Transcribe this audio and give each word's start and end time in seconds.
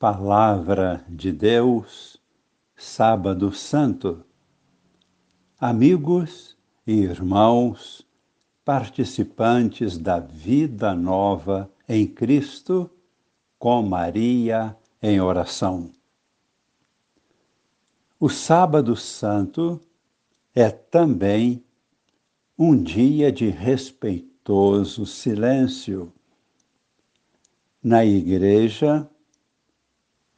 Palavra 0.00 1.04
de 1.10 1.30
Deus, 1.30 2.18
Sábado 2.74 3.52
Santo. 3.52 4.24
Amigos 5.60 6.56
e 6.86 6.92
irmãos, 6.92 8.08
participantes 8.64 9.98
da 9.98 10.18
vida 10.18 10.94
nova 10.94 11.70
em 11.86 12.06
Cristo, 12.06 12.90
com 13.58 13.82
Maria 13.82 14.74
em 15.02 15.20
oração. 15.20 15.92
O 18.18 18.30
Sábado 18.30 18.96
Santo 18.96 19.78
é 20.54 20.70
também 20.70 21.62
um 22.58 22.74
dia 22.82 23.30
de 23.30 23.50
respeitoso 23.50 25.04
silêncio. 25.04 26.10
Na 27.82 28.02
igreja, 28.02 29.06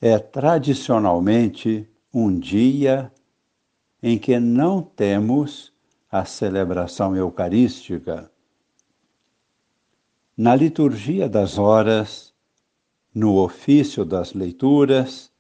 é 0.05 0.19
tradicionalmente 0.19 1.89
um 2.13 2.37
dia 2.37 3.13
em 4.03 4.19
que 4.19 4.41
não 4.41 4.83
temos 4.83 5.73
a 6.11 6.25
celebração 6.25 7.15
eucarística. 7.15 8.29
Na 10.37 10.57
liturgia 10.57 11.29
das 11.29 11.57
horas, 11.57 12.35
no 13.15 13.37
ofício 13.37 14.05
das 14.05 14.33
leituras, 14.33 15.31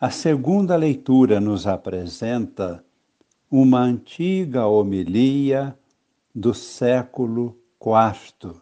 a 0.00 0.08
segunda 0.08 0.74
leitura 0.74 1.38
nos 1.38 1.66
apresenta 1.66 2.82
uma 3.50 3.80
antiga 3.80 4.66
homilia 4.66 5.78
do 6.34 6.54
século 6.54 7.60
IV, 7.78 8.54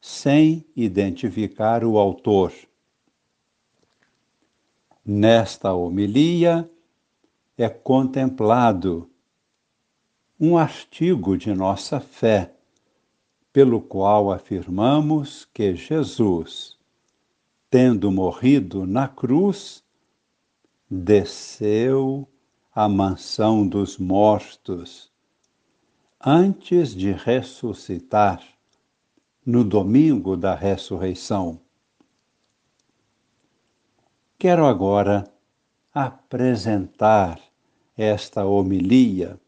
sem 0.00 0.64
identificar 0.76 1.82
o 1.84 1.98
autor. 1.98 2.52
Nesta 5.04 5.72
homilia 5.72 6.70
é 7.56 7.68
contemplado 7.68 9.10
um 10.38 10.58
artigo 10.58 11.38
de 11.38 11.54
nossa 11.54 12.00
fé, 12.00 12.54
pelo 13.52 13.80
qual 13.80 14.30
afirmamos 14.30 15.46
que 15.54 15.74
Jesus, 15.74 16.76
tendo 17.70 18.12
morrido 18.12 18.86
na 18.86 19.08
cruz, 19.08 19.82
desceu 20.88 22.28
à 22.74 22.88
mansão 22.88 23.66
dos 23.66 23.96
mortos, 23.96 25.10
antes 26.20 26.94
de 26.94 27.10
ressuscitar 27.12 28.42
no 29.44 29.64
domingo 29.64 30.36
da 30.36 30.54
ressurreição. 30.54 31.58
Quero 34.40 34.64
agora 34.64 35.30
apresentar 35.92 37.38
esta 37.94 38.46
homilia 38.46 39.38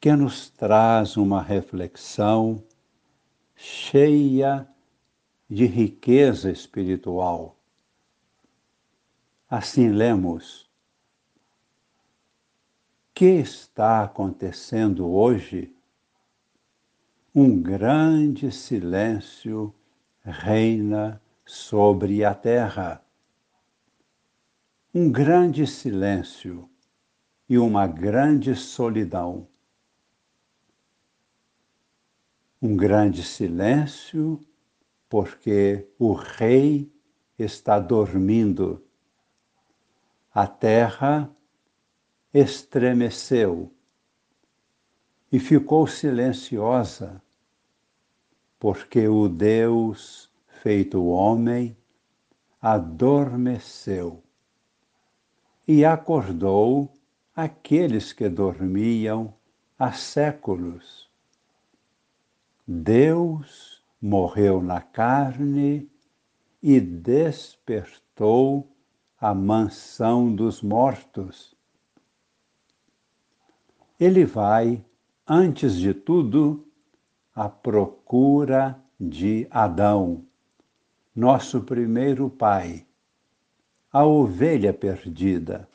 que 0.00 0.14
nos 0.14 0.50
traz 0.50 1.16
uma 1.16 1.42
reflexão 1.42 2.62
cheia 3.56 4.68
de 5.50 5.66
riqueza 5.66 6.48
espiritual. 6.48 7.56
Assim 9.50 9.88
lemos: 9.88 10.70
que 13.12 13.24
está 13.24 14.04
acontecendo 14.04 15.12
hoje? 15.12 15.74
Um 17.34 17.60
grande 17.60 18.52
silêncio 18.52 19.74
reina 20.24 21.20
sobre 21.44 22.24
a 22.24 22.32
terra 22.32 23.02
um 24.94 25.10
grande 25.10 25.66
silêncio 25.66 26.68
e 27.48 27.56
uma 27.56 27.86
grande 27.86 28.54
solidão. 28.54 29.48
Um 32.60 32.76
grande 32.76 33.22
silêncio, 33.22 34.38
porque 35.08 35.88
o 35.98 36.12
rei 36.12 36.92
está 37.38 37.78
dormindo. 37.78 38.84
A 40.30 40.46
terra 40.46 41.34
estremeceu 42.32 43.72
e 45.32 45.40
ficou 45.40 45.86
silenciosa, 45.86 47.22
porque 48.58 49.08
o 49.08 49.26
Deus 49.26 50.30
feito 50.62 51.02
homem 51.02 51.74
adormeceu 52.60 54.22
e 55.66 55.84
acordou 55.84 56.92
aqueles 57.34 58.12
que 58.12 58.28
dormiam 58.28 59.34
há 59.78 59.92
séculos. 59.92 61.10
Deus 62.66 63.82
morreu 64.00 64.62
na 64.62 64.80
carne 64.80 65.88
e 66.62 66.80
despertou 66.80 68.68
a 69.20 69.34
mansão 69.34 70.34
dos 70.34 70.62
mortos. 70.62 71.54
Ele 73.98 74.24
vai, 74.24 74.84
antes 75.26 75.76
de 75.76 75.94
tudo, 75.94 76.66
à 77.34 77.48
procura 77.48 78.80
de 78.98 79.46
Adão, 79.50 80.24
nosso 81.14 81.60
primeiro 81.62 82.28
pai 82.28 82.86
a 83.92 84.06
ovelha 84.06 84.72
perdida. 84.72 85.68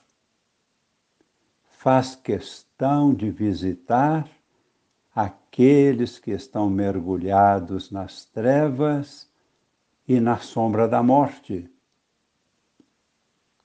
Faz 1.69 2.15
questão 2.15 3.13
de 3.13 3.29
visitar 3.29 4.27
aqueles 5.13 6.17
que 6.17 6.31
estão 6.31 6.69
mergulhados 6.69 7.91
nas 7.91 8.25
trevas 8.25 9.29
e 10.07 10.19
na 10.19 10.37
sombra 10.37 10.87
da 10.87 11.03
morte. 11.03 11.69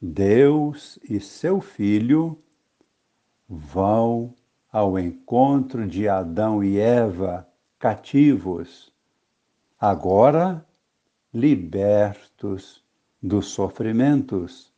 Deus 0.01 0.99
e 1.09 1.19
seu 1.19 1.61
Filho 1.61 2.39
vão 3.49 4.35
ao 4.71 4.99
encontro 4.99 5.87
de 5.87 6.09
Adão 6.09 6.63
e 6.63 6.79
Eva 6.79 7.49
cativos, 7.79 8.93
agora 9.79 10.65
libertos 11.33 12.82
dos 13.23 13.47
sofrimentos. 13.49 14.73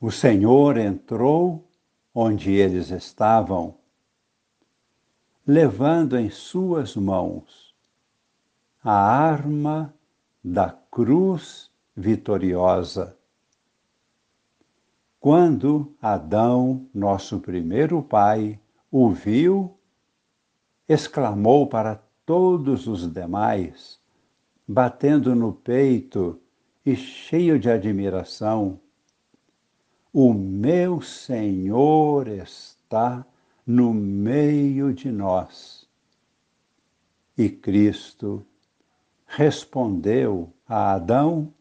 O 0.00 0.10
Senhor 0.10 0.76
entrou 0.76 1.64
onde 2.12 2.52
eles 2.52 2.90
estavam, 2.90 3.76
levando 5.46 6.18
em 6.18 6.28
suas 6.28 6.96
mãos 6.96 7.74
a 8.82 8.92
arma 8.92 9.94
da 10.42 10.70
cruz 10.90 11.70
vitoriosa. 11.96 13.16
Quando 15.20 15.94
Adão, 16.00 16.88
nosso 16.94 17.40
primeiro 17.40 18.02
pai, 18.02 18.60
o 18.90 19.10
viu, 19.10 19.76
exclamou 20.88 21.66
para 21.66 22.00
todos 22.24 22.86
os 22.86 23.12
demais: 23.12 24.00
batendo 24.66 25.34
no 25.34 25.52
peito 25.52 26.40
e 26.84 26.96
cheio 26.96 27.58
de 27.58 27.70
admiração: 27.70 28.80
O 30.12 30.32
meu 30.32 31.00
Senhor 31.00 32.26
está 32.28 33.24
no 33.66 33.92
meio 33.92 34.92
de 34.92 35.10
nós. 35.10 35.88
E 37.36 37.48
Cristo 37.48 38.44
respondeu 39.26 40.52
a 40.66 40.94
Adão: 40.94 41.52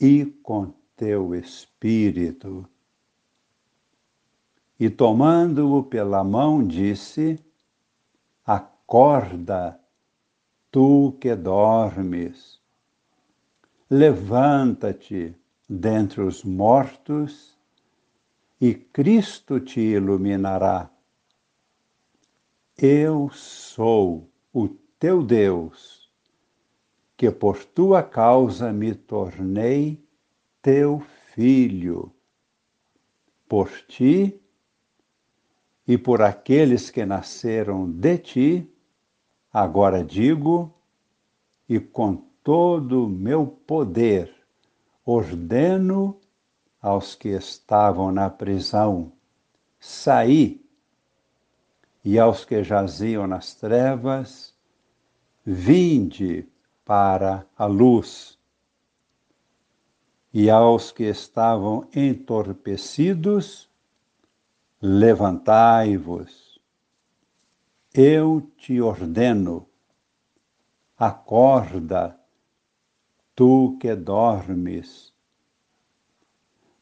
E 0.00 0.24
com 0.42 0.72
teu 0.96 1.34
espírito. 1.34 2.68
E 4.78 4.88
tomando-o 4.88 5.82
pela 5.82 6.22
mão, 6.22 6.64
disse: 6.64 7.42
Acorda 8.44 9.80
tu 10.70 11.16
que 11.20 11.34
dormes. 11.34 12.60
Levanta-te 13.90 15.34
dentre 15.68 16.22
os 16.22 16.44
mortos 16.44 17.56
e 18.60 18.74
Cristo 18.74 19.60
te 19.60 19.80
iluminará. 19.80 20.90
Eu 22.76 23.30
sou 23.32 24.28
o 24.52 24.68
teu 24.98 25.22
Deus, 25.22 26.10
que 27.16 27.30
por 27.30 27.64
tua 27.64 28.02
causa 28.02 28.72
me 28.72 28.94
tornei 28.94 30.02
teu 30.62 31.00
filho. 31.34 32.12
Por 33.48 33.70
ti 33.88 34.38
e 35.86 35.96
por 35.96 36.20
aqueles 36.20 36.90
que 36.90 37.06
nasceram 37.06 37.90
de 37.90 38.18
ti, 38.18 38.77
Agora 39.52 40.04
digo, 40.04 40.74
e 41.68 41.80
com 41.80 42.16
todo 42.42 43.06
o 43.06 43.08
meu 43.08 43.46
poder, 43.46 44.34
ordeno 45.04 46.18
aos 46.80 47.14
que 47.14 47.28
estavam 47.28 48.12
na 48.12 48.30
prisão 48.30 49.12
sair, 49.80 50.64
e 52.04 52.18
aos 52.18 52.44
que 52.44 52.62
jaziam 52.62 53.26
nas 53.26 53.54
trevas, 53.54 54.54
vinde 55.44 56.48
para 56.84 57.46
a 57.56 57.66
luz. 57.66 58.38
E 60.32 60.48
aos 60.48 60.90
que 60.92 61.04
estavam 61.04 61.86
entorpecidos, 61.94 63.68
levantai-vos. 64.80 66.47
Eu 68.00 68.48
te 68.56 68.80
ordeno, 68.80 69.66
acorda, 70.96 72.16
tu 73.34 73.76
que 73.80 73.92
dormes, 73.96 75.12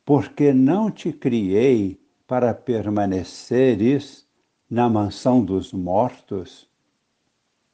porque 0.05 0.53
não 0.53 0.91
te 0.91 1.15
criei 1.15 1.99
para 2.27 2.53
permaneceres 2.53 4.29
na 4.69 4.91
mansão 4.91 5.43
dos 5.43 5.73
mortos? 5.73 6.69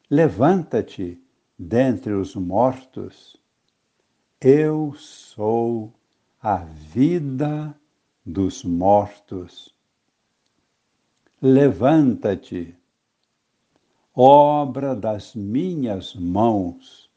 Levanta-te 0.08 1.20
dentre 1.58 2.12
os 2.12 2.36
mortos. 2.36 3.42
Eu 4.40 4.94
sou 4.94 5.92
a 6.40 6.58
vida 6.58 7.76
dos 8.24 8.62
mortos. 8.62 9.74
Levanta-te, 11.40 12.80
obra 14.14 14.94
das 14.94 15.34
minhas 15.34 16.14
mãos. 16.14 17.10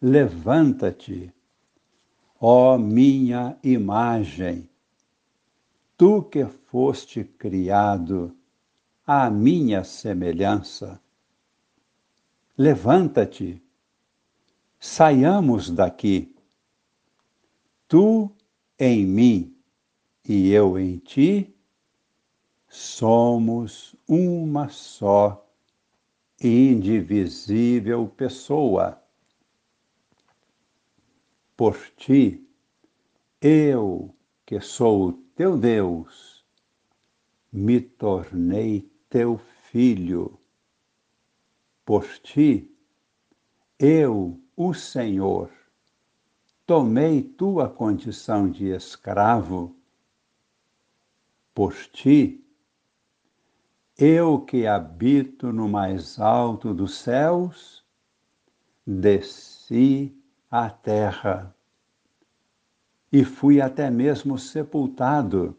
Levanta-te, 0.00 1.32
ó 2.40 2.78
minha 2.78 3.58
imagem, 3.62 4.68
tu 5.96 6.22
que 6.22 6.44
foste 6.46 7.24
criado 7.24 8.36
à 9.06 9.30
minha 9.30 9.82
semelhança. 9.82 11.00
Levanta-te, 12.56 13.62
saiamos 14.78 15.70
daqui. 15.70 16.34
Tu 17.88 18.30
em 18.78 19.06
mim 19.06 19.56
e 20.28 20.50
eu 20.50 20.78
em 20.78 20.98
ti, 20.98 21.54
somos 22.68 23.94
uma 24.06 24.68
só 24.68 25.43
indivisível 26.46 28.06
pessoa. 28.08 29.00
Por 31.56 31.76
ti, 31.96 32.46
eu, 33.40 34.14
que 34.44 34.60
sou 34.60 35.12
teu 35.34 35.56
Deus, 35.56 36.44
me 37.52 37.80
tornei 37.80 38.90
teu 39.08 39.38
filho 39.70 40.38
por 41.84 42.06
ti, 42.20 42.70
eu, 43.78 44.40
o 44.56 44.72
Senhor, 44.72 45.50
tomei 46.64 47.22
tua 47.22 47.68
condição 47.68 48.50
de 48.50 48.68
escravo. 48.68 49.76
Por 51.54 51.74
ti, 51.92 52.43
eu 53.96 54.40
que 54.40 54.66
habito 54.66 55.52
no 55.52 55.68
mais 55.68 56.18
alto 56.18 56.74
dos 56.74 56.98
céus, 56.98 57.84
desci 58.86 60.14
à 60.50 60.68
terra 60.68 61.54
e 63.12 63.24
fui 63.24 63.60
até 63.60 63.90
mesmo 63.90 64.36
sepultado 64.36 65.56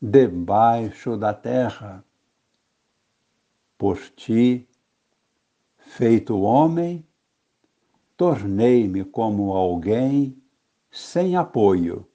debaixo 0.00 1.16
da 1.16 1.34
terra. 1.34 2.04
Por 3.76 3.98
ti, 4.10 4.68
feito 5.76 6.38
homem, 6.38 7.04
tornei-me 8.16 9.04
como 9.04 9.52
alguém 9.52 10.40
sem 10.90 11.36
apoio, 11.36 12.08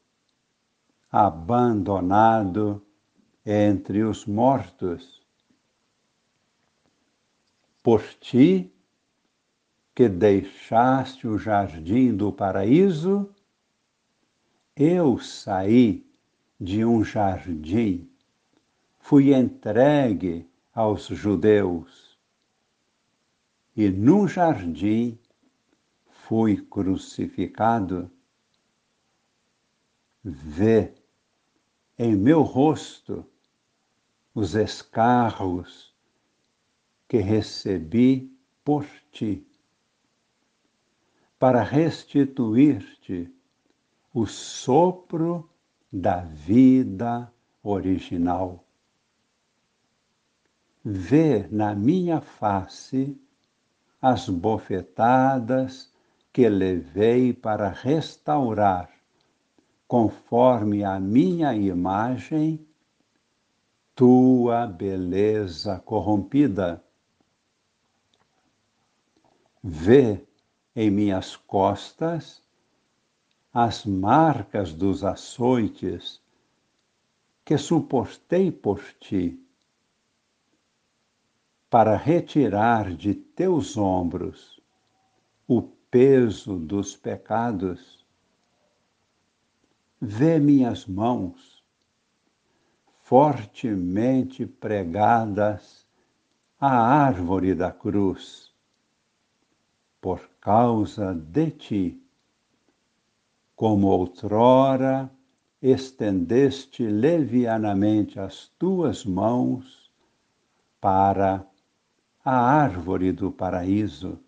abandonado 1.11 2.81
entre 3.45 4.03
os 4.03 4.25
mortos. 4.25 5.21
Por 7.81 8.01
ti, 8.19 8.71
que 9.93 10.07
deixaste 10.07 11.27
o 11.27 11.37
jardim 11.37 12.15
do 12.15 12.31
paraíso, 12.31 13.29
eu 14.75 15.19
saí 15.19 16.05
de 16.59 16.83
um 16.83 17.03
jardim, 17.03 18.09
fui 18.97 19.33
entregue 19.33 20.49
aos 20.73 21.07
judeus. 21.07 22.17
E 23.75 23.89
num 23.89 24.27
jardim 24.27 25.19
fui 26.07 26.57
crucificado. 26.57 28.09
Vê 30.23 30.93
em 31.99 32.15
meu 32.15 32.41
rosto 32.41 33.27
os 34.33 34.55
escarros 34.55 35.93
que 37.07 37.17
recebi 37.17 38.35
por 38.63 38.85
ti, 39.11 39.45
para 41.37 41.61
restituir-te 41.61 43.31
o 44.13 44.25
sopro 44.25 45.49
da 45.91 46.21
vida 46.21 47.31
original. 47.61 48.63
Vê 50.83 51.47
na 51.51 51.75
minha 51.75 52.19
face 52.21 53.17
as 54.01 54.27
bofetadas 54.27 55.91
que 56.31 56.49
levei 56.49 57.31
para 57.31 57.69
restaurar, 57.69 58.89
conforme 59.87 60.83
a 60.83 60.99
minha 60.99 61.53
imagem, 61.53 62.65
tua 63.95 64.65
beleza 64.65 65.79
corrompida. 65.79 66.83
Vê 69.63 70.25
em 70.75 70.89
minhas 70.89 71.35
costas 71.35 72.41
as 73.53 73.85
marcas 73.85 74.73
dos 74.73 75.03
açoites 75.03 76.21
que 77.45 77.57
suportei 77.57 78.51
por 78.51 78.81
ti 78.99 79.39
para 81.69 81.95
retirar 81.95 82.95
de 82.95 83.13
teus 83.13 83.77
ombros 83.77 84.59
o 85.47 85.61
peso 85.61 86.57
dos 86.57 86.95
pecados. 86.95 88.03
Vê 90.01 90.39
minhas 90.39 90.85
mãos 90.85 91.52
fortemente 93.13 94.43
pregadas 94.43 95.87
à 96.59 96.75
árvore 96.75 97.53
da 97.53 97.71
cruz, 97.71 98.51
por 100.01 100.27
causa 100.41 101.13
de 101.13 101.51
ti, 101.51 102.03
como 103.55 103.89
outrora 103.89 105.11
estendeste 105.61 106.87
levianamente 106.87 108.19
as 108.19 108.47
tuas 108.57 109.05
mãos 109.05 109.91
para 110.81 111.45
a 112.25 112.35
árvore 112.35 113.11
do 113.11 113.31
paraíso. 113.31 114.19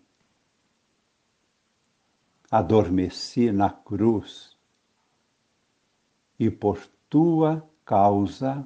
Adormeci 2.48 3.50
na 3.50 3.68
cruz 3.68 4.56
e 6.38 6.48
por 6.48 6.86
tua 7.10 7.68
causa 7.84 8.64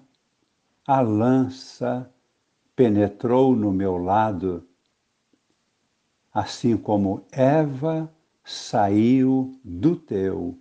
a 0.93 1.01
lança 1.03 2.13
penetrou 2.75 3.55
no 3.55 3.71
meu 3.71 3.97
lado, 3.97 4.67
assim 6.35 6.77
como 6.77 7.25
Eva 7.31 8.13
saiu 8.43 9.57
do 9.63 9.95
teu. 9.95 10.59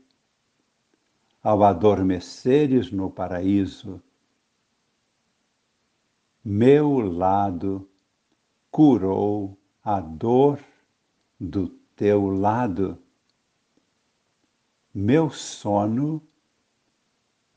Ao 1.42 1.64
adormeceres 1.64 2.92
no 2.92 3.10
paraíso, 3.10 4.00
meu 6.46 7.00
lado 7.00 7.90
curou 8.70 9.58
a 9.84 10.00
dor 10.00 10.64
do 11.40 11.70
teu 11.96 12.28
lado. 12.28 13.00
Meu 14.94 15.32
sono 15.32 16.22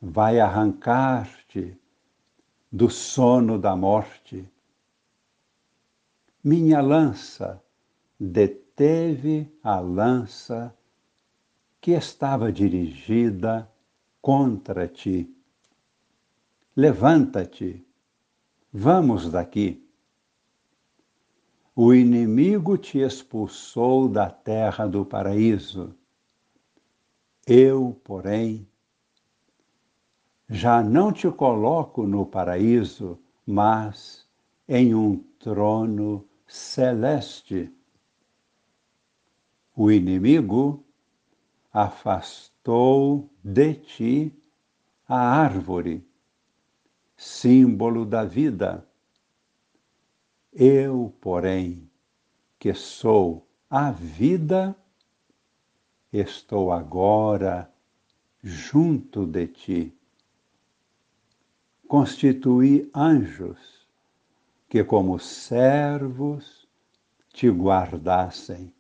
vai 0.00 0.41
arrancar-te 0.41 1.81
do 2.73 2.88
sono 2.88 3.59
da 3.59 3.76
morte. 3.76 4.49
Minha 6.43 6.81
lança 6.81 7.62
de 8.19 8.62
deteve 8.73 9.52
a 9.62 9.79
lança 9.79 10.75
que 11.81 11.93
estava 11.93 12.50
dirigida 12.50 13.71
contra 14.21 14.88
ti. 14.88 15.31
Levanta-te, 16.75 17.85
vamos 18.73 19.31
daqui. 19.31 19.87
O 21.75 21.93
inimigo 21.93 22.79
te 22.79 22.99
expulsou 22.99 24.09
da 24.09 24.31
terra 24.31 24.87
do 24.87 25.05
paraíso. 25.05 25.95
Eu, 27.47 28.00
porém, 28.05 28.67
já 30.52 30.82
não 30.82 31.11
te 31.11 31.30
coloco 31.30 32.06
no 32.06 32.26
paraíso, 32.26 33.18
mas 33.47 34.28
em 34.68 34.94
um 34.94 35.16
trono 35.38 36.28
celeste. 36.47 37.73
O 39.75 39.90
inimigo 39.90 40.85
afastou 41.73 43.30
de 43.42 43.75
ti 43.76 44.42
a 45.09 45.16
árvore, 45.16 46.06
símbolo 47.16 48.04
da 48.04 48.23
vida. 48.23 48.87
Eu, 50.52 51.14
porém, 51.18 51.90
que 52.59 52.75
sou 52.75 53.49
a 53.71 53.90
vida, 53.90 54.76
estou 56.12 56.71
agora 56.71 57.73
junto 58.42 59.25
de 59.25 59.47
ti. 59.47 60.01
Constituí 61.92 62.90
anjos 62.94 63.87
que, 64.66 64.82
como 64.82 65.18
servos, 65.18 66.66
te 67.34 67.50
guardassem 67.50 68.72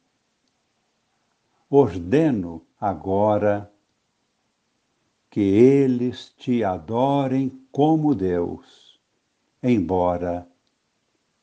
ordeno 1.68 2.62
agora 2.80 3.70
que 5.28 5.42
eles 5.42 6.30
te 6.38 6.64
adorem 6.64 7.50
como 7.70 8.14
Deus, 8.14 8.98
embora 9.62 10.48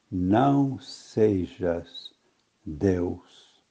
não 0.09 0.79
sejas 0.79 2.15
Deus. 2.65 3.63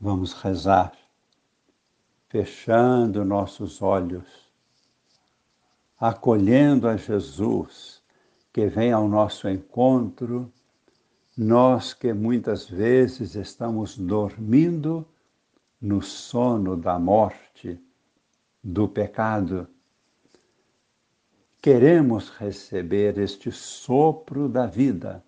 Vamos 0.00 0.32
rezar, 0.32 0.96
fechando 2.30 3.26
nossos 3.26 3.82
olhos, 3.82 4.45
acolhendo 5.98 6.88
a 6.88 6.96
Jesus 6.96 8.02
que 8.52 8.66
vem 8.66 8.92
ao 8.92 9.08
nosso 9.08 9.48
encontro 9.48 10.52
nós 11.36 11.92
que 11.92 12.14
muitas 12.14 12.66
vezes 12.66 13.34
estamos 13.34 13.98
dormindo 13.98 15.06
no 15.78 16.00
sono 16.00 16.76
da 16.76 16.98
morte, 16.98 17.78
do 18.64 18.88
pecado, 18.88 19.68
queremos 21.60 22.30
receber 22.30 23.18
este 23.18 23.52
sopro 23.52 24.48
da 24.48 24.66
vida, 24.66 25.22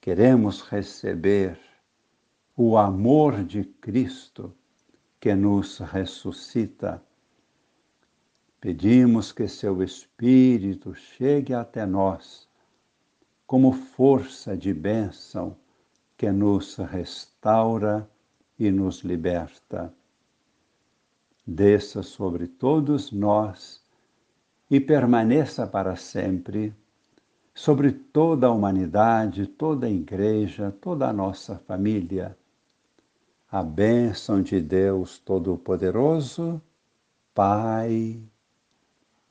queremos 0.00 0.62
receber 0.62 1.58
o 2.56 2.78
amor 2.78 3.42
de 3.42 3.64
Cristo 3.64 4.54
que 5.18 5.34
nos 5.34 5.78
ressuscita. 5.80 7.02
Pedimos 8.60 9.32
que 9.32 9.46
seu 9.46 9.82
Espírito 9.82 10.94
chegue 10.94 11.52
até 11.52 11.84
nós 11.84 12.48
como 13.46 13.72
força 13.72 14.56
de 14.56 14.72
bênção 14.72 15.56
que 16.16 16.30
nos 16.32 16.76
restaura 16.76 18.08
e 18.58 18.70
nos 18.70 19.00
liberta. 19.00 19.92
Desça 21.46 22.02
sobre 22.02 22.48
todos 22.48 23.12
nós 23.12 23.84
e 24.70 24.80
permaneça 24.80 25.66
para 25.66 25.94
sempre 25.94 26.74
sobre 27.54 27.92
toda 27.92 28.48
a 28.48 28.50
humanidade, 28.50 29.46
toda 29.46 29.86
a 29.86 29.90
igreja, 29.90 30.74
toda 30.80 31.08
a 31.08 31.12
nossa 31.12 31.58
família. 31.58 32.36
A 33.50 33.62
bênção 33.62 34.42
de 34.42 34.60
Deus 34.60 35.18
Todo-Poderoso, 35.18 36.60
Pai 37.32 38.20